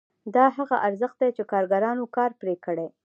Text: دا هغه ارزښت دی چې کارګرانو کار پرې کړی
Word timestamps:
دا 0.35 0.45
هغه 0.57 0.75
ارزښت 0.87 1.17
دی 1.21 1.29
چې 1.37 1.43
کارګرانو 1.51 2.05
کار 2.17 2.31
پرې 2.41 2.55
کړی 2.65 2.87